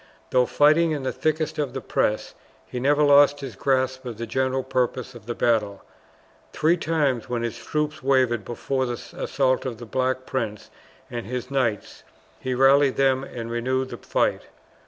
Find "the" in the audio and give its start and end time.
1.03-1.11, 1.73-1.79, 4.17-4.25, 5.27-5.35, 8.87-8.99, 9.77-9.85, 13.89-13.97